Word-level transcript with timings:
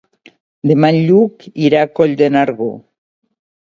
Demà 0.71 0.91
en 0.95 1.05
Lluc 1.11 1.47
irà 1.69 1.87
a 1.87 1.93
Coll 2.01 2.19
de 2.25 2.35
Nargó. 2.39 2.75